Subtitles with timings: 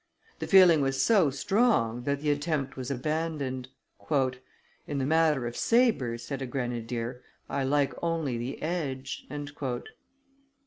[0.39, 3.67] The feeling was so strong, that the attempt was abandoned.
[4.09, 9.27] "In the matter of sabres," said a grenadier, "I like only the edge."